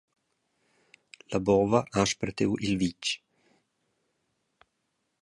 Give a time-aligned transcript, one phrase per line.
[1.33, 3.09] La bova ha spartiu il vitg.